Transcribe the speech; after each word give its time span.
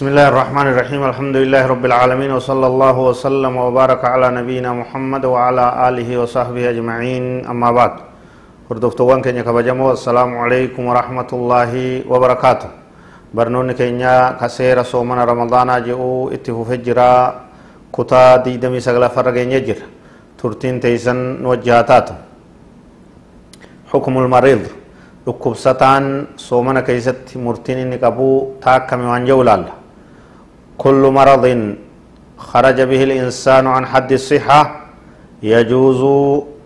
بسم 0.00 0.16
الله 0.16 0.28
الرحمن 0.32 0.66
الرحيم. 0.72 1.02
الحمد 1.12 1.36
لله 1.44 1.62
رب 1.76 1.84
العالمين 1.84 2.32
وصلى 2.32 2.66
الله 2.72 2.96
وسلم 3.08 3.52
وبارك 3.52 4.00
على 4.00 4.32
نبينا 4.32 4.72
محمد 4.72 5.22
وعلى 5.28 5.66
آله 5.88 6.08
وصحبه 6.24 6.72
أجمعين. 6.72 7.44
أما 7.44 7.68
بعد 7.68 7.92
هردفتوان 8.72 9.20
كينيا 9.20 9.44
كبجمو 9.44 9.92
السلام 10.00 10.30
عليكم 10.40 10.82
ورحمة 10.88 11.30
الله 11.36 11.72
وبركاته 12.08 12.70
برنون 13.36 13.76
كينيا 13.76 14.40
كسير 14.40 14.80
صومنا 14.88 15.28
رمضان 15.28 15.68
جئو 15.84 16.32
اتفو 16.32 16.64
فجرا 16.64 17.12
كتا 17.92 18.40
دي 18.44 18.56
دمي 18.56 18.80
سغلا 18.80 19.12
فرقين 19.12 19.52
يجر 19.52 19.78
ترتين 20.40 20.80
تيسن 20.80 21.44
نوجهاتات 21.44 22.08
حكم 23.92 24.14
المريض 24.24 24.62
dhukkubsataan 25.28 26.32
soomana 26.40 26.80
keeysatti 26.88 27.36
murtiin 27.36 27.84
inni 27.84 28.00
qabu 28.00 28.56
taakkame 28.64 29.04
waan 29.04 29.28
ilaalla. 29.28 29.79
كل 30.82 31.02
مرض 31.18 31.44
خرج 32.50 32.78
به 32.90 33.00
الإنسان 33.08 33.64
عن 33.74 33.84
حد 33.92 34.10
الصحة 34.20 34.60
يجوز 35.42 36.00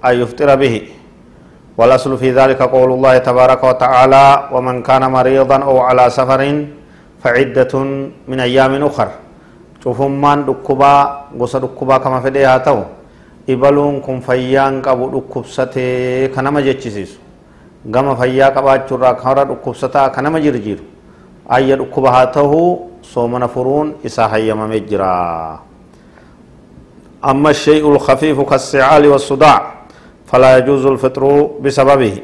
أن 0.07 0.15
يفتر 0.23 0.49
به. 0.63 0.75
والأصل 1.79 2.13
في 2.23 2.29
ذلك 2.39 2.61
قول 2.63 2.91
الله 2.97 3.15
تبارك 3.19 3.61
وتعالى 3.71 4.27
ومن 4.55 4.77
كان 4.89 5.03
مريضا 5.17 5.59
أو 5.69 5.77
على 5.89 6.05
سفر 6.19 6.41
فعدة 7.23 7.75
من 8.31 8.39
أيام 8.49 8.73
أخر. 8.91 9.09
شوفوا 9.83 10.09
من 10.09 10.39
دكوبا 10.49 10.95
غصة 11.41 11.59
دكوبا 11.59 11.97
كما 11.99 12.19
في 12.25 12.31
دياتو 12.31 12.79
إبلون 13.53 13.95
كم 14.01 14.17
فيان 14.27 14.75
كابو 14.83 15.07
دكوب 15.17 15.45
ستي 15.57 16.29
كنما 16.35 16.61
جيتشيسيس 16.65 17.13
غم 17.95 18.09
فيا 18.21 18.49
كبا 18.55 18.89
چورا 18.89 19.13
كارا 19.13 19.43
دكوب 19.51 19.75
ستا 19.77 20.09
كنما 20.15 20.39
جير 20.39 20.81
ayya 21.49 21.77
dhukkuba 21.77 22.11
haa 22.11 22.27
ta'u 22.27 22.91
soomana 23.03 23.49
furuun 23.49 23.95
isaa 24.05 24.29
أما 27.25 27.51
الشيء 27.51 27.89
الخفيف 27.89 28.41
كالسعال 28.41 29.07
والصداع 29.07 29.75
فلا 30.27 30.59
يجوز 30.59 30.87
الفطر 30.87 31.51
بسببه. 31.65 32.17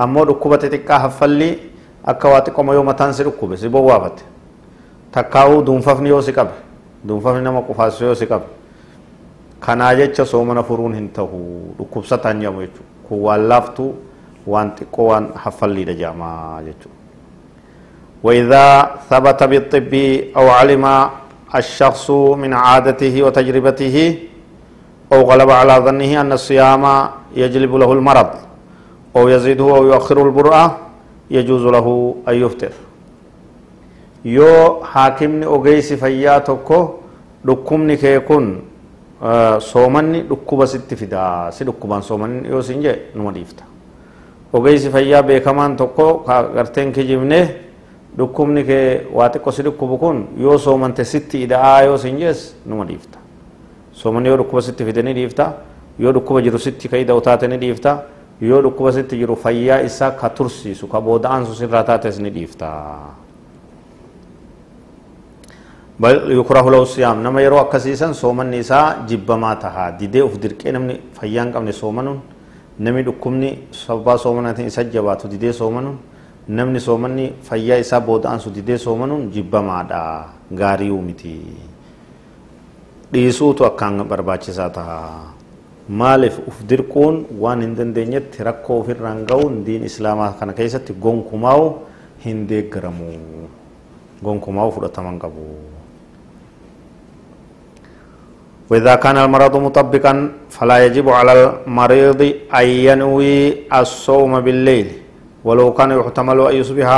أما 0.00 0.20
ركوبة 0.22 0.56
تكا 0.56 1.06
هفلي 1.06 1.58
أكواتي 2.06 2.50
قم 2.50 2.72
يوم 2.72 2.90
تنسي 2.90 3.22
ركوبة 3.22 3.56
سيبو 3.56 3.78
وافت 3.78 4.24
تكاو 5.12 5.60
دونففني 5.62 6.08
يوسي 6.08 6.32
قب 6.32 6.48
دونففني 7.04 7.40
نما 7.46 7.60
قفاس 7.60 8.02
يوسي 8.02 8.26
قب 8.26 8.42
كنا 9.64 9.94
جيتش 9.94 10.20
سومنا 10.20 10.62
فرون 10.62 10.94
هنتهو 10.94 11.38
ركوبة 11.80 12.16
تانيا 12.16 12.48
ويجو 12.48 12.82
كوان 13.08 13.48
لافتو 13.48 13.92
وان 14.46 14.74
تقو 14.74 15.02
وان 15.02 15.30
هفلي 15.42 15.84
دجاما 15.84 16.62
جيتشو 16.66 16.90
وإذا 18.24 18.66
ثبت 19.10 19.40
بالطب 19.50 19.94
أو 20.36 20.48
علم 20.48 20.84
الشخص 21.54 22.10
من 22.10 22.50
عادته 22.54 23.14
وتجربته 23.22 23.96
أو 25.12 25.20
غلب 25.30 25.50
على 25.50 25.74
ظنه 25.86 26.20
أن 26.20 26.32
الصيام 26.32 26.84
يجلب 27.36 27.72
له 27.74 27.90
المرض 27.92 28.30
أو 29.16 29.28
يزيده 29.28 29.68
أو 29.76 29.82
يؤخر 29.86 30.16
البرأة 30.26 30.66
يجوز 31.30 31.64
له 31.74 31.86
أن 32.28 32.34
يفطر. 32.34 32.72
يو 34.24 34.84
حاكمني 34.84 35.46
أغيس 35.46 35.92
فياتك 35.92 36.68
دكمني 37.44 37.96
كي 37.96 38.14
يكون 38.14 38.44
آه، 39.22 39.58
صومني 39.58 40.20
دكوبا 40.32 40.64
ست 40.64 40.94
فدا. 40.94 41.50
سدكوبا 41.56 42.00
صومني 42.00 42.48
يو 42.48 42.60
سنجي 42.60 42.92
نمدي 43.16 43.44
فتا 43.44 43.64
أغيس 44.54 44.86
فيا 44.86 45.20
بيكمان 45.20 45.76
تكو 45.76 46.18
كارتين 46.26 46.92
كي 46.92 47.02
جيبنيه 47.02 47.63
dhukkubni 48.18 48.64
kee 48.64 49.06
waa 49.12 49.28
xiqqo 49.28 49.50
si 49.52 49.62
dhukkubu 49.62 49.98
kun 49.98 50.26
yoo 50.38 50.58
soomante 50.58 51.04
sitti 51.04 51.42
ida'aa 51.42 51.82
yoo 51.84 51.96
sin 51.98 52.18
jees 52.18 52.54
numa 52.66 52.84
dhiifta 52.84 53.18
soomanni 53.92 54.28
yoo 54.28 54.36
dhukkuba 54.36 54.62
sitti 54.62 54.84
fide 54.84 55.02
ni 55.02 55.12
dhiifta 55.14 55.52
yoo 55.98 56.12
dhukkuba 56.12 56.42
jiru 56.42 56.58
sitti 56.58 56.88
ka 56.88 56.96
ida'u 56.98 57.20
taate 57.20 57.48
ni 57.48 57.56
dhiifta 57.58 58.02
yoo 58.40 58.62
dhukkuba 58.62 58.92
sitti 58.92 59.16
jiru 59.18 59.36
fayyaa 59.36 59.80
isaa 59.82 60.10
ka 60.10 60.28
tursiisu 60.30 60.86
ka 60.86 61.00
booda'aansu 61.00 61.54
sirraa 61.54 61.82
taates 61.84 62.18
ni 62.20 62.30
dhiifta 62.30 62.70
yukrahu 66.30 66.70
lahu 66.70 66.86
siyaam 66.86 67.22
nama 67.22 67.40
yeroo 67.40 67.58
akkasiisan 67.60 68.14
soomanni 68.14 68.58
isaa 68.58 69.06
jibbamaa 69.06 69.56
taha 69.56 69.90
didee 69.98 70.22
uf 70.22 70.38
dirqee 70.42 70.72
namni 70.72 71.00
fayyaa 71.18 71.44
hin 71.44 71.52
qabne 71.52 71.72
soomanuun 71.72 72.18
namni 72.78 73.02
dhukkubni 73.06 73.58
sababaa 73.70 74.18
soomanaatiin 74.18 74.66
isa 74.68 74.84
jabaatu 74.84 75.28
didee 75.30 75.52
soomanuun 75.52 75.98
namni 76.57 76.79
soomanni 76.87 77.25
fayyaa 77.47 77.77
isaa 77.85 78.01
booda'ansu 78.09 78.49
didee 78.55 78.77
soomanuun 78.85 79.29
jibbamaadha 79.35 80.01
gaarii'uu 80.61 81.01
miti 81.09 81.33
dhiisuutu 83.13 83.65
akkaan 83.69 84.03
barbaachisaa 84.11 84.69
taha 84.77 84.99
maaliif 86.01 86.39
uf 86.49 86.57
dirquun 86.69 87.15
waan 87.43 87.61
hin 87.65 87.73
dandeenyetti 87.77 88.43
rakkoo 88.49 88.79
ofirraan 88.81 89.25
ga'uun 89.29 89.63
diin 89.65 89.83
islaamaa 89.89 90.31
kana 90.39 90.53
keessatti 90.59 90.93
gonkumaa'u 91.05 91.65
hin 92.25 92.45
deeggaramu 92.49 93.09
gonkumaa'u 94.23 94.71
fudhataman 94.77 95.19
qabu 95.25 95.45
وإذا 98.69 98.95
كان 99.01 99.17
المرض 99.17 99.53
مطبقا 99.57 100.13
فلا 100.49 100.77
يجب 100.85 101.09
على 101.09 101.33
المريض 101.65 102.21
أن 102.53 102.67
ينوي 102.87 103.37
الصوم 103.73 104.33
بالليل 104.45 104.87
ولو 105.44 105.72
كان 105.78 105.90
يحتمل 106.00 106.38
أن 106.50 106.56
يصبح 106.60 106.88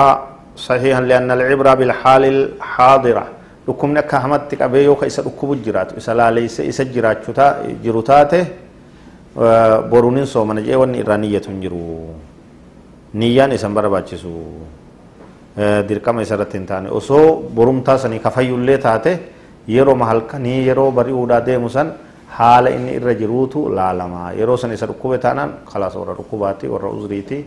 صحيحا 0.57 1.01
لأن 1.01 1.31
العبرة 1.31 1.73
بالحال 1.75 2.25
الحاضرة 2.25 3.25
لكم 3.69 3.89
نكا 3.97 4.17
همتك 4.25 4.63
أبيو 4.63 4.95
كيس 5.01 5.21
ركوب 5.21 5.51
الجرات 5.53 5.89
إسلا 5.99 6.31
ليس 6.31 6.57
إسا 6.61 6.85
جرات 6.95 7.19
جروتاته 7.85 8.45
برونين 9.91 10.25
صومنا 10.25 10.61
جي 10.67 10.77
وان 10.81 10.95
إرانية 11.03 11.47
جرو 11.63 11.85
نيان 13.21 13.51
إسان 13.53 13.75
برباچسو 13.75 14.35
dirqama 15.89 16.21
isarratti 16.21 16.59
hin 16.59 16.67
taane 16.69 16.89
osoo 16.93 17.43
borumtaa 17.59 17.97
sanii 17.99 18.19
kafayyullee 18.25 18.77
taate 18.79 19.13
yeroo 19.75 19.95
halkanii 20.11 20.67
yeroo 20.69 20.91
bari'uudhaa 20.99 21.41
deemu 21.47 21.71
san 21.77 21.93
haala 22.39 22.71
inni 22.71 22.97
irra 22.99 23.15
jiruutu 23.21 23.63
laalama 23.79 24.33
yeroo 24.41 24.57
san 24.63 24.73
isa 24.77 24.87
dhukkube 24.91 25.19
taanaan 25.19 25.55
kalaas 25.73 25.97
warra 26.01 26.15
dhukkubaati 26.19 26.69
warra 26.75 26.91
uzriiti 26.99 27.39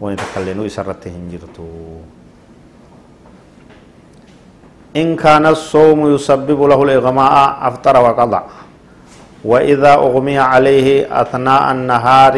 wani 0.00 0.16
takkaillee 0.16 0.66
isarratti 0.66 1.10
hin 1.10 1.28
jirtu 1.30 1.66
إن 4.96 5.14
كان 5.16 5.46
الصوم 5.46 6.14
يسبب 6.14 6.58
له 6.66 6.82
الإغماء 6.82 7.34
أفطر 7.62 7.94
وقضى 8.02 8.40
وإذا 9.44 9.92
أغمي 9.94 10.38
عليه 10.38 11.06
أثناء 11.22 11.72
النهار 11.72 12.34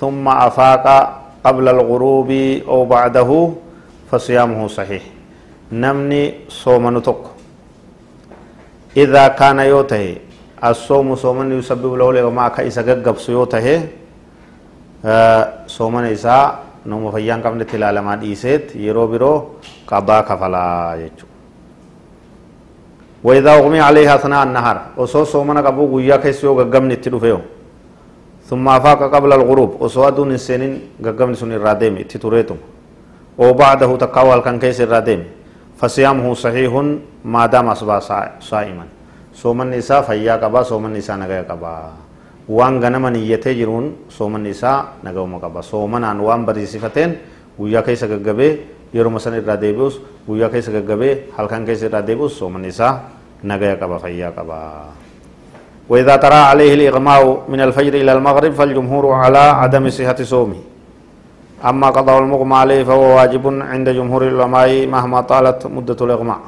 ثم 0.00 0.28
أفاق 0.28 0.86
قبل 1.44 1.68
الغروب 1.68 2.30
أو 2.68 2.84
بعده 2.84 3.50
فصيامه 4.10 4.68
صحيح 4.68 5.02
نمني 5.72 6.34
صوم 6.48 6.98
نتق 6.98 7.20
إذا 8.96 9.28
كان 9.28 9.58
يوته 9.58 10.16
الصوم 10.64 11.14
صوم 11.16 11.52
يسبب 11.58 11.94
له 11.94 12.10
الإغماء 12.10 12.48
كإسا 12.48 12.82
قب 12.82 13.18
سيوته 13.18 13.66
صوم 15.66 15.94
إساء 15.98 16.67
nama 16.87 17.11
fayyaan 17.11 17.41
qabnetti 17.41 17.75
ilaalamaa 17.77 18.17
dhiiseet 18.23 18.75
yeroo 18.75 19.07
biroo 19.07 19.37
qabaa 19.85 20.23
kafalaa 20.23 20.97
jechuudha. 20.97 21.33
وإذا 23.23 23.51
أغمي 23.55 23.79
عليها 23.79 24.15
أثناء 24.19 24.43
النهار 24.43 24.77
وصو 24.99 25.23
صومنا 25.23 25.61
قبو 25.63 25.87
قويا 25.95 26.19
كيسيو 26.19 26.59
غغمني 26.59 26.93
اتدفيو 26.99 27.39
ثم 28.49 28.65
أفاق 28.67 28.99
قبل 29.15 29.31
الغروب 29.33 29.71
وصو 29.81 30.07
أدون 30.07 30.31
السنين 30.35 30.99
غغمني 31.05 31.35
سن 31.39 31.51
الرادم 31.55 31.93
اتتوريتم 32.03 32.57
وبعده 33.39 33.89
تقاوال 34.03 34.39
كان 34.43 34.59
كيس 34.59 34.81
الرادم 34.83 35.23
فصيامه 35.79 36.25
صحيح 36.33 36.71
ما 37.23 37.45
دام 37.47 37.67
أصبح 37.71 37.97
صائما 38.51 38.85
صوم 39.31 39.57
النساء 39.61 40.01
فيا 40.03 40.35
قبا 40.43 40.61
صوم 40.67 40.83
النساء 40.91 41.15
نغيا 41.23 41.47
قبا 41.47 41.73
waan 42.48 42.80
ganama 42.80 43.10
niyyatee 43.10 43.54
jiruun 43.54 44.08
soomanni 44.08 44.50
isaa 44.56 44.98
nagahuma 45.04 45.38
qaba 45.40 45.62
soomanaan 45.62 46.20
waan 46.20 46.46
barsiisifateen 46.48 47.16
guyyaa 47.58 47.82
keessa 47.82 48.06
gaggabee 48.08 48.52
yeruma 48.94 49.20
san 49.20 49.34
irraa 49.36 49.56
deebi'us 49.60 50.00
guyyaa 50.28 50.48
keessa 50.48 50.72
gaggabee 50.72 51.28
halkan 51.36 51.66
keessa 51.68 51.86
irraa 51.92 52.02
deebi'us 52.06 52.38
soomanni 52.40 52.68
isaa 52.72 52.92
nagaya 53.42 53.76
qaba 53.76 53.98
fayyaa 53.98 54.32
qaba 54.32 54.58
وإذا 55.88 56.16
ترى 56.20 56.40
عليه 56.52 56.72
الإغماء 56.76 57.48
من 57.48 57.60
الفجر 57.64 57.94
إلى 58.04 58.12
المغرب 58.12 58.52
فالجمهور 58.52 59.04
على 59.24 59.38
عدم 59.60 59.88
صحة 59.88 60.20
صومه 60.20 60.60
أما 61.64 61.88
قضاء 61.96 62.18
المغمى 62.28 62.56
عليه 62.56 62.80
فهو 62.84 63.16
واجب 63.16 63.44
عند 63.72 63.88
جمهور 63.96 64.22
العلماء 64.28 64.84
مهما 64.86 65.20
طالت 65.32 65.64
مدة 65.66 65.96
الإغماء 66.06 66.40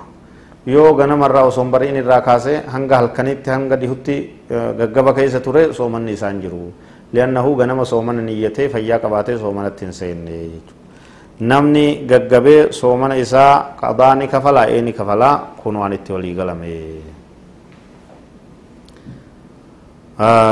yoo 0.67 0.95
ganamarraa 0.95 1.45
osoo 1.49 1.65
bari'in 1.65 1.97
irraa 1.97 2.21
kaasee 2.21 2.63
hanga 2.69 2.97
halkanitti 2.97 3.51
hanga 3.51 3.77
dhihutti 3.81 4.17
gaggaba 4.79 5.15
keessa 5.15 5.41
ture 5.41 5.73
soomanni 5.73 6.13
isaan 6.13 6.41
jiru 6.41 6.73
li'annahu 7.13 7.57
ganama 7.57 7.85
soomana 7.85 8.23
niyyatee 8.23 8.69
fayyaa 8.69 8.99
qabaatee 9.05 9.39
soomanatti 9.39 9.85
hin 9.85 9.93
seenne 10.01 10.37
namni 11.41 12.05
gaggabee 12.11 12.73
soomana 12.81 13.17
isaa 13.17 13.75
qadaa 13.81 14.15
ni 14.15 14.29
kafalaa 14.29 14.67
ee 14.69 14.83
ni 14.83 14.93
kafalaa 14.93 15.35
kun 15.63 15.77
waan 15.81 15.93
itti 15.97 16.13
walii 16.13 16.35
galame 16.35 16.75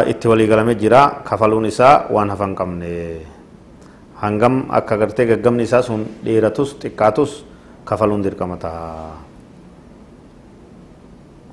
itti 0.08 0.28
walii 0.28 0.46
galame 0.48 0.74
jira 0.74 1.20
kafaluun 1.28 1.66
isaa 1.68 2.08
waan 2.10 2.30
hafan 2.32 2.54
qabne 2.56 2.92
hangam 4.24 4.64
akka 4.80 4.96
gartee 4.96 5.26
gaggabni 5.36 5.62
isaa 5.68 5.82
sun 5.84 6.06
dheeratus 6.24 6.76
xiqqaatus 6.80 7.44
kafaluun 7.84 8.22
dirqama 8.24 8.56
ta'a 8.56 9.27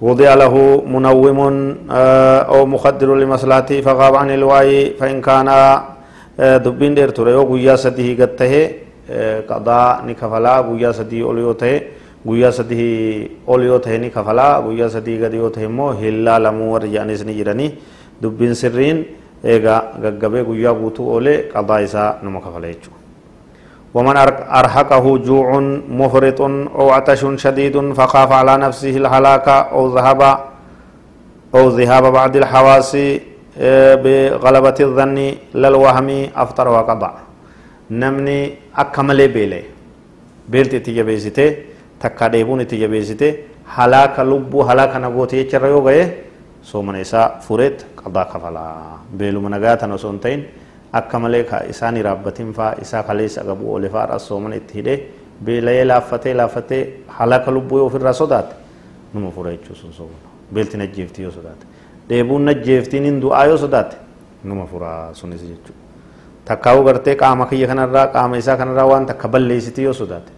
وضع 0.01 0.33
له 0.33 0.55
منوم 0.87 1.39
أو 2.51 2.65
مخدر 2.65 3.15
لمصلحته 3.15 3.81
فغاب 3.81 4.15
عن 4.15 4.29
الوعي 4.31 4.99
فإن 4.99 5.21
كان 5.21 5.49
دبين 6.39 6.95
دير 6.95 7.09
ترى 7.09 7.31
يو 7.31 7.43
غيا 7.55 7.75
سديه 7.75 8.09
قته 8.19 8.53
قضاء 9.49 10.05
نكفلا 10.07 10.55
غيا 10.59 10.91
سديه 10.91 11.23
أوليو 11.23 11.51
ته 11.51 11.81
غيا 12.27 12.49
سديه 12.51 13.27
أوليو 13.47 13.77
ته 13.77 13.97
نكفلا 13.97 14.59
غيا 14.67 14.87
سديه 14.87 15.25
قد 15.25 15.33
يو 15.33 15.47
ته 15.47 15.67
مو 15.67 15.89
هلا 15.89 16.39
لمو 16.39 16.73
ورجاني 16.73 17.15
سني 17.17 17.33
جراني 17.39 17.67
دبين 18.21 18.53
سرين 18.53 18.97
gaggabee 19.45 20.43
guyyaa 20.43 20.73
guutuu 20.73 21.09
oolee 21.13 21.37
qadaa 21.53 21.79
isaa 21.87 22.17
nama 22.23 22.41
kafala 22.41 22.67
jechuudha. 22.67 23.04
ومن 23.95 24.15
أرهقه 24.59 25.05
جوع 25.17 25.47
مفرط 26.01 26.39
أو 26.79 26.85
عطش 26.95 27.21
شديد 27.43 27.75
فخاف 27.97 28.29
على 28.39 28.53
نفسه 28.65 28.93
الهلاك 29.01 29.47
أو 29.75 29.81
ذهب 29.95 30.21
أو 31.55 31.63
ذهاب 31.77 32.03
بعض 32.19 32.33
الحواس 32.41 32.91
بغلبة 34.03 34.77
الظن 34.87 35.17
للوهم 35.61 36.09
أفطر 36.43 36.67
وقضى. 36.75 37.11
نمني 38.01 38.39
أكمل 38.81 39.19
بيلي. 39.35 39.63
بيلتي 40.51 40.79
تجبيزته 40.79 41.49
takka 41.99 42.29
dheebuun 42.29 42.59
itti 42.61 42.77
jabeessite 42.77 43.27
halaaka 43.75 44.23
lubbuu 44.23 44.63
halaaka 44.67 44.99
nagooti 44.99 45.37
jecharra 45.37 45.67
yoo 45.67 45.81
gahe 45.81 46.03
soomana 46.61 46.99
isaa 46.99 47.29
fureet 47.45 47.85
qadaa 47.95 48.25
kafalaa 48.25 48.99
beeluma 49.17 49.49
akka 50.99 51.19
malee 51.19 51.45
isaan 51.69 52.01
raabbatiin 52.07 52.53
faa 52.53 52.73
isaa 52.81 53.03
kaleessa 53.03 53.43
qabu 53.43 53.73
oole 53.73 53.89
faa 53.89 54.19
soomana 54.19 54.55
itti 54.55 54.73
hidhee 54.79 54.97
beela'ee 55.45 55.85
laaffatee 55.85 56.33
laaffatee 56.33 56.83
halaka 57.07 57.51
lubbuu 57.51 57.77
yoo 57.77 57.87
ofirraa 57.87 58.13
sodaate 58.13 58.55
numa 59.13 59.31
fura 59.31 59.51
jechuu 59.51 59.75
sun 59.75 59.93
soomana 59.93 60.29
beelti 60.53 60.77
najjeeftii 60.77 61.23
yoo 61.23 61.31
sodaate 61.31 61.65
dheebuun 62.09 62.45
najjeeftiin 62.45 63.03
hin 63.03 63.21
du'aa 63.21 63.45
yoo 63.51 63.57
sodaate 63.57 63.97
numa 64.43 64.65
fura 64.71 64.93
sunis 65.13 65.41
jechuudha 65.41 65.83
takkaa'uu 66.45 66.83
gartee 66.83 67.15
qaama 67.15 67.45
kiyya 67.51 67.67
kanarraa 67.67 68.07
qaama 68.15 68.37
isaa 68.37 68.57
kanarraa 68.57 68.87
waan 68.93 69.05
takka 69.05 69.27
balleessiti 69.27 69.83
yoo 69.83 69.93
sodaate 69.93 70.31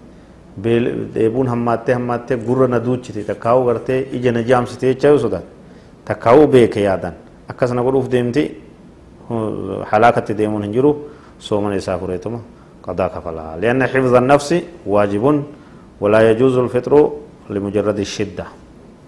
dheebuun 1.15 1.48
hammaattee 1.48 1.95
hammaattee 1.95 2.38
gurra 2.38 2.68
na 2.68 2.80
duuchite 2.86 3.24
takkaa'uu 3.24 3.65
gartee 3.65 4.00
ija 4.19 4.31
na 4.31 4.42
jaamsite 4.51 4.88
jecha 4.94 5.07
yoo 5.07 5.19
sodaate 5.19 5.48
takkaa'uu 6.06 6.48
beeke 6.48 6.81
yaadan 6.81 7.13
akkasana 7.54 7.83
godhuuf 7.83 8.09
deemti 8.12 8.45
jiru 10.71 10.91
soomana 11.39 11.75
isaa 11.75 11.97
fureetuma 11.97 12.39
qadaa 12.81 13.09
kafalaa 13.09 13.57
lianna 13.57 13.88
xifza 13.88 14.18
annafsi 14.18 14.63
waajibun 14.85 15.44
walaa 16.01 16.21
yajuuzu 16.21 16.62
lfixru 16.68 17.01
limujarradi 17.50 18.06
shidda 18.06 18.45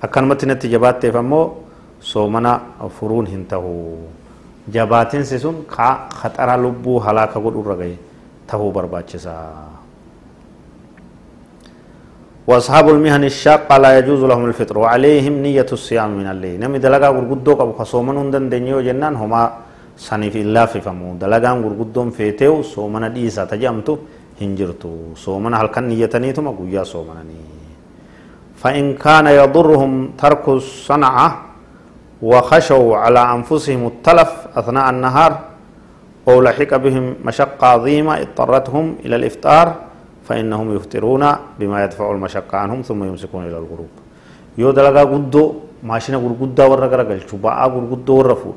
akkanumatti 0.02 0.46
natti 0.46 0.70
jabaatteef 0.70 1.16
ammoo 1.16 1.46
soomana 2.00 2.60
furuun 3.00 3.26
hin 3.28 3.46
tahu 3.46 3.98
jabaatinsi 4.70 5.40
sun 5.40 5.66
ka 5.66 6.08
khaxara 6.22 6.58
lubbuu 6.58 7.00
halaaka 7.00 7.40
godhurra 7.40 7.76
gahe 7.76 7.98
tahuu 8.48 8.72
barbaachisaa 8.72 9.80
وأصحاب 12.50 12.90
المهن 12.90 13.24
الشاقة 13.30 13.78
لا 13.78 14.02
يجوز 14.02 14.22
لهم 14.26 14.46
الفطر 14.50 14.76
وعليهم 14.82 15.34
نية 15.46 15.70
الصيام 15.70 16.10
من 16.18 16.28
الليل 16.34 16.58
نمي 16.58 16.82
دلقا 16.82 17.10
غرغدو 17.14 17.52
قبو 17.60 17.74
خصومن 17.78 18.18
هندن 18.18 18.50
دنيو 18.50 18.82
جنان 18.82 19.14
هما 19.22 19.69
في 20.00 20.80
فمو 20.86 21.10
دلقا 21.22 21.52
غرغدو 21.64 22.10
فيتيو 22.18 22.54
صومنا 22.74 23.08
ديسا 23.16 23.44
تجمتو 23.52 23.94
هنجرتو 24.42 24.92
صومنا 25.26 25.56
هل 25.62 25.68
كان 25.68 25.84
نيتني 25.90 26.30
ثم 26.38 26.48
قويا 26.58 26.84
صومنني 26.94 27.40
فإن 28.62 28.86
كان 29.06 29.28
يضرهم 29.42 29.92
ترك 30.22 30.46
الصنعة 30.50 31.28
وخشوا 32.30 32.98
على 33.04 33.22
أنفسهم 33.36 33.82
التلف 33.92 34.32
أثناء 34.60 34.86
النهار 34.94 35.32
أو 36.28 36.36
لحق 36.46 36.72
بهم 36.84 37.06
مشقة 37.28 37.68
عظيمة 37.68 38.14
اضطرتهم 38.24 38.86
إلى 39.06 39.16
الإفطار 39.16 39.68
فإنهم 40.28 40.76
يفطرون 40.76 41.24
بما 41.60 41.78
يدفع 41.84 42.12
المشقة 42.12 42.56
عنهم 42.58 42.82
ثم 42.82 43.04
يمسكون 43.04 43.42
إلى 43.48 43.58
الغروب 43.58 43.94
يو 44.58 44.70
غدو 45.12 45.44
ماشينا 45.84 46.18
غرغدا 46.24 46.66
ورا 46.72 46.88
غرغل 46.92 47.22
شبا 47.30 47.52
غرغدو 47.74 48.14
ورا 48.20 48.36
فو 48.42 48.52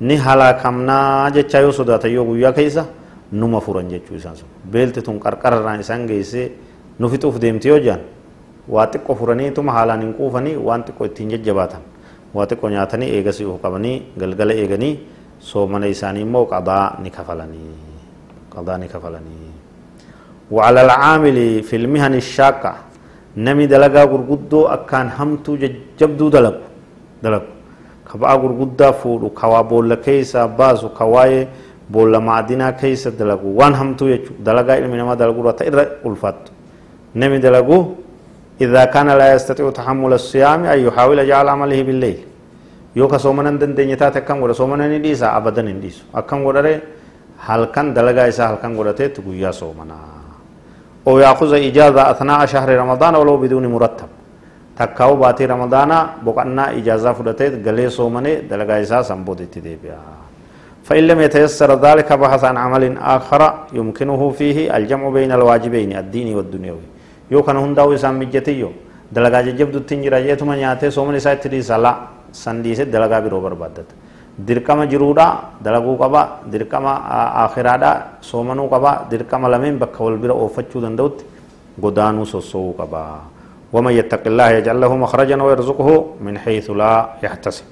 ni 0.00 0.16
halaakamnaa 0.16 1.30
jecha 1.30 1.60
yoo 1.60 1.72
sodaata 1.72 2.08
yoo 2.08 2.24
guyyaa 2.24 2.52
keessa 2.52 2.86
numa 3.32 3.60
furan 3.60 3.88
jechuu 3.90 4.16
isaan 4.16 4.36
sun 4.36 4.48
beelti 4.72 5.02
tun 5.02 5.18
qarqararraan 5.20 5.80
isaan 5.80 6.06
geessee 6.06 6.52
nu 6.98 7.08
fixuuf 7.08 7.40
deemti 7.40 7.68
yoo 7.68 7.78
jaan 7.78 8.00
waa 8.68 8.86
xiqqoo 8.86 9.16
furaniituma 9.16 9.72
haalaan 9.72 10.00
hin 10.06 10.14
quufanii 10.14 10.56
waan 10.56 10.84
xiqqoo 10.86 11.06
ittiin 11.10 11.30
jajjabaatan 11.34 11.82
waa 12.34 12.46
xiqqoo 12.46 12.70
nyaatanii 12.70 13.10
eegasii 13.18 13.46
of 13.50 13.60
qabanii 13.62 13.96
galgala 14.18 14.52
eeganii 14.54 14.94
soomana 15.50 15.86
isaanii 15.86 16.22
immoo 16.28 16.46
qadaa 16.54 16.98
ni 17.02 17.10
kafalanii 17.10 17.76
qadaa 18.54 18.78
ni 18.78 18.88
kafalanii 18.88 19.48
وعلى 20.50 20.80
العامل 20.88 21.38
في 21.68 21.76
المهن 21.76 22.14
الشاقة 22.24 22.72
نمي 23.36 23.66
دلقا 23.72 24.02
غرغدو 24.12 24.60
أكان 24.66 25.06
همتو 25.18 25.52
جبدو 26.00 26.26
دلق 28.14 28.16
دلق 28.16 28.32
كبا 28.32 28.32
غرغدا 28.42 28.90
فودو 28.90 29.28
كوا 29.40 29.60
بولا 29.70 29.94
كيسا 29.94 30.46
باسو 30.58 30.88
كواي 30.98 31.48
بولا 31.90 32.18
معدنا 32.18 32.70
كيسا 32.70 33.10
دلقو 33.10 33.48
وان 33.58 33.74
همتو 33.74 34.06
يجو 34.06 34.32
دلقا 34.46 34.72
علم 34.72 34.94
نما 34.94 35.14
دلقو 35.14 35.40
رتا 35.46 35.66
إر 35.68 35.78
ألفات 36.06 36.40
نمي 37.20 37.38
دلقو 37.44 37.78
إذا 38.64 38.84
كان 38.94 39.08
لا 39.20 39.26
يستطيع 39.34 39.70
تحمل 39.70 40.12
الصيام 40.20 40.60
أن 40.64 40.78
يحاول 40.86 41.18
جعل 41.30 41.48
عمله 41.54 41.80
بالليل 41.88 42.18
يوكا 42.96 43.18
سومنا 43.24 43.50
دندن 43.60 43.88
يتاتا 43.94 44.20
كم 44.26 44.38
غدا 44.44 44.54
سومنا 44.60 44.84
نديسا 44.92 45.26
أبدا 45.36 45.62
نديسو 45.62 46.02
أكم 46.18 46.40
غدا 46.48 46.74
halkan 47.38 47.94
dalagaa 47.94 48.26
isaa 48.26 48.48
halkan 48.50 48.74
godhateetti 48.74 49.22
guyyaa 49.22 49.52
soomanaa 49.52 50.18
أو 51.08 51.18
يأخذ 51.18 51.52
إجازة 51.54 52.10
أثناء 52.10 52.46
شهر 52.46 52.68
رمضان 52.76 53.14
ولو 53.14 53.36
بدون 54.78 54.86
مرتب 54.86 54.94
تكاو 54.94 55.12
باتي 55.22 55.44
رمضان 55.46 55.92
بقنا 56.26 56.64
إجازة 56.78 57.12
فلتيت 57.18 57.54
قلي 57.66 57.86
صومني 57.98 58.32
دلقا 58.50 58.74
إساء 58.82 59.02
سنبود 59.02 59.40
اتدابيا 59.46 59.98
فإن 60.86 61.04
لم 61.10 61.18
يتيسر 61.26 61.70
ذلك 61.86 62.08
بحث 62.22 62.42
عن 62.44 62.56
عمل 62.64 62.84
آخر 63.16 63.42
يمكنه 63.78 64.20
فيه 64.38 64.58
الجمع 64.76 65.04
بين 65.16 65.30
الواجبين 65.38 65.90
الديني 66.02 66.32
والدنيوي 66.38 66.86
يو 67.32 67.40
كان 67.46 67.56
هنداو 67.64 67.94
إسان 67.94 68.14
مجتيو 68.20 68.70
دلقا 69.14 69.40
ججب 69.46 69.68
دو 69.74 69.80
تنجر 69.88 70.14
جيتما 70.24 70.54
نياتي 70.58 70.90
صومن 70.96 71.14
إساء 71.20 71.32
اتديسا 71.36 71.76
لا 71.84 71.92
سنديسة 72.44 72.84
دلقا 72.94 73.18
برو 73.24 73.40
بربادت 73.44 73.90
dirqama 74.38 74.86
jiruudha 74.86 75.58
dalaguu 75.64 75.96
qaba 75.98 76.22
dirqama 76.46 76.92
akhiraadha 77.44 78.22
soomanuu 78.22 78.68
qaba 78.70 78.92
dirqama 79.10 79.50
lameen 79.50 79.78
bakka 79.82 79.98
wal 80.04 80.16
bira 80.22 80.34
oofachuu 80.34 80.80
danda'utti 80.84 81.24
godaanuu 81.82 82.26
sossoo'uu 82.34 82.74
qaba 82.78 83.00
ومن 83.72 83.92
يتق 83.92 84.24
الله 84.26 84.50
يجعل 84.50 84.80
له 84.80 84.96
مخرجا 84.96 85.42
ويرزقه 85.42 85.88
من 86.20 86.38
حيث 86.38 86.70
لا 86.70 87.08
يحتسب. 87.22 87.64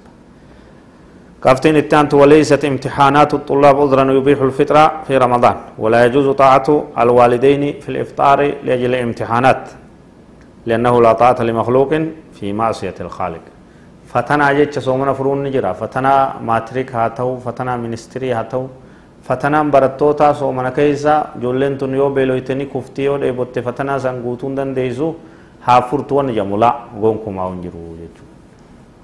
كافتين 1.44 1.76
التانت 1.76 2.14
وليست 2.14 2.64
امتحانات 2.64 3.34
الطلاب 3.34 3.80
عذرا 3.80 4.12
يبيح 4.12 4.40
الفطرة 4.40 4.92
في 5.06 5.16
رمضان 5.16 5.56
ولا 5.78 6.04
يجوز 6.04 6.28
طاعة 6.42 6.84
الوالدين 6.98 7.80
في 7.80 7.88
الإفطار 7.88 8.38
لأجل 8.64 8.94
امتحانات 8.94 9.62
لأنه 10.66 11.02
لا 11.02 11.12
طاعة 11.12 11.42
لمخلوق 11.42 11.90
في 12.36 12.52
معصية 12.52 12.94
الخالق. 13.00 13.44
فتنا 14.12 14.52
جيت 14.52 14.78
صومنا 14.78 15.12
فرون 15.12 15.44
نجرا 15.44 15.72
فتنا 15.72 16.12
ماتريك 16.48 16.94
هاتو 16.94 17.36
فتنا 17.36 17.76
منستري 17.76 18.32
هاتو 18.32 18.66
فتنا 19.26 19.62
برتوتا 19.62 20.32
صومنا 20.32 20.70
كيزا 20.70 21.26
جولنتون 21.42 21.94
يو 21.94 22.08
بيلويتني 22.16 22.64
كفتيو 22.72 23.16
ديبوتي 23.22 23.62
فتنا 23.62 23.98
سانغوتون 23.98 24.54
دان 24.54 24.74
ديزو 24.74 25.14
haa 25.66 25.80
furtu 25.90 26.16
wanni 26.18 26.32
jedhamu 26.38 26.56
laa 26.64 26.74
gonkumaa 27.02 27.48
hin 27.52 27.60
jiru 27.66 27.82
jechuudha 28.00 28.34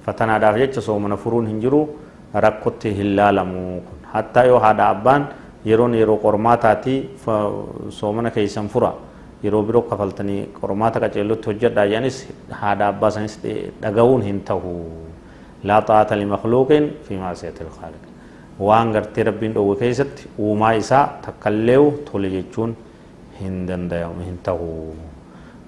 fatanaadhaaf 0.07 0.57
jecha 0.63 0.81
soomana 0.89 1.17
furuun 1.23 1.47
hin 1.53 1.61
jiru 1.65 1.81
rakkotti 2.47 2.95
hin 2.99 3.15
laalamu 3.21 3.63
kun 3.87 3.99
hattaa 4.13 4.45
yoo 4.51 4.59
haadha 4.67 4.89
abbaan 4.97 5.27
yeroon 5.71 5.95
yeroo 6.01 6.19
qormaataati 6.27 6.95
soomana 8.01 8.31
keessan 8.37 8.69
fura. 8.75 8.93
yeroo 9.45 9.63
biroo 9.69 9.83
kafaltanii 9.91 10.41
qormaata 10.61 11.01
qaceellotti 11.03 11.47
hojjedhaa 11.51 11.87
jedhanis 11.93 12.19
haadha 12.61 12.89
abbaa 12.93 13.11
sanis 13.15 13.35
dhaga'uun 13.83 14.23
hin 14.29 14.39
tahu 14.51 14.75
laa 15.71 15.81
xaa'ata 15.89 16.19
limakluuqin 16.21 16.85
fi 17.09 17.19
maasiyati 17.23 17.65
ilkhaaliq 17.65 18.05
waan 18.69 18.93
gartee 18.97 19.25
rabbiin 19.31 19.55
dhowwe 19.57 19.75
keessatti 19.83 20.29
uumaa 20.47 20.73
isaa 20.83 21.05
takkalleewu 21.27 21.91
tole 22.11 22.31
jechuun 22.39 22.73
هندن 23.43 23.89
ديوم 23.89 24.19
هنتهو 24.29 24.69
برنوني 24.91 25.12